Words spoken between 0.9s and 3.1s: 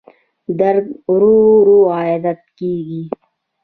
ورو ورو عادت کېږي.